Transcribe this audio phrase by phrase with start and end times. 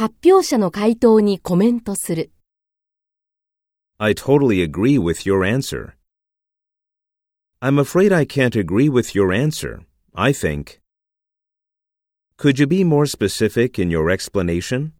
[0.00, 2.32] 発表者の回答にコメントする。
[3.98, 5.92] I I totally agree with your answer.
[7.60, 9.80] I'm afraid I can't agree with your answer.
[10.14, 10.80] I think.
[12.38, 14.92] Could you be more specific in your explanation?